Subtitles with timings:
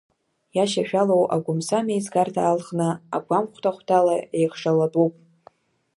[0.55, 5.13] Иашьашәалоу агәамсамеизгарҭа алхны агәам хәҭа-хәҭала еихшалатәуп.